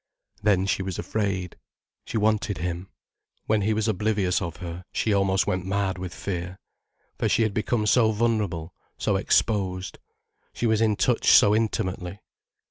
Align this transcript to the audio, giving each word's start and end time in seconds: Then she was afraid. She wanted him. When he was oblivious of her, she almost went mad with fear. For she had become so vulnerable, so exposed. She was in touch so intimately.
Then 0.41 0.65
she 0.65 0.81
was 0.81 0.97
afraid. 0.97 1.57
She 2.05 2.17
wanted 2.17 2.57
him. 2.57 2.89
When 3.45 3.61
he 3.61 3.71
was 3.71 3.87
oblivious 3.87 4.41
of 4.41 4.55
her, 4.55 4.83
she 4.91 5.13
almost 5.13 5.45
went 5.45 5.63
mad 5.63 5.99
with 5.99 6.11
fear. 6.11 6.57
For 7.19 7.29
she 7.29 7.43
had 7.43 7.53
become 7.53 7.85
so 7.85 8.11
vulnerable, 8.11 8.73
so 8.97 9.15
exposed. 9.15 9.99
She 10.53 10.65
was 10.65 10.81
in 10.81 10.95
touch 10.95 11.29
so 11.29 11.53
intimately. 11.55 12.19